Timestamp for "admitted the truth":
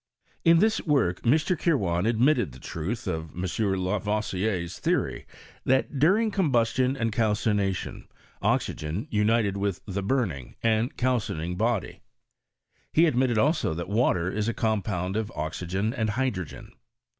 2.07-3.05